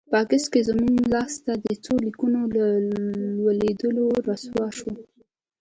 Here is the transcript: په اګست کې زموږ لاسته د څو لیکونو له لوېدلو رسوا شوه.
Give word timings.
په 0.09 0.15
اګست 0.23 0.47
کې 0.53 0.61
زموږ 0.69 0.95
لاسته 1.13 1.51
د 1.65 1.67
څو 1.83 1.93
لیکونو 2.05 2.39
له 2.55 2.63
لوېدلو 3.37 4.05
رسوا 4.27 4.67
شوه. 4.77 4.95